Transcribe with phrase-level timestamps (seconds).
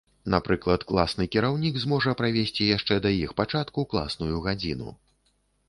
[0.33, 4.89] Напрыклад, класны кіраўнік зможа правесці яшчэ да іх пачатку класную гадзіну.